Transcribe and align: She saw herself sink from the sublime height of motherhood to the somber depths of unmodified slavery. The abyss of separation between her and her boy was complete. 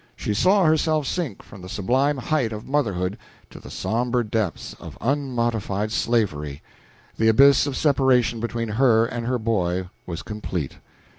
She 0.15 0.33
saw 0.33 0.65
herself 0.65 1.05
sink 1.05 1.43
from 1.43 1.61
the 1.61 1.69
sublime 1.69 2.17
height 2.17 2.51
of 2.51 2.67
motherhood 2.67 3.19
to 3.51 3.59
the 3.59 3.69
somber 3.69 4.23
depths 4.23 4.73
of 4.79 4.97
unmodified 4.99 5.91
slavery. 5.91 6.63
The 7.17 7.27
abyss 7.27 7.67
of 7.67 7.77
separation 7.77 8.39
between 8.39 8.69
her 8.69 9.05
and 9.05 9.27
her 9.27 9.37
boy 9.37 9.91
was 10.07 10.23
complete. 10.23 10.77